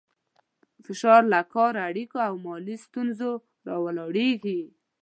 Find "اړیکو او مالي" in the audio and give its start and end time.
1.87-2.75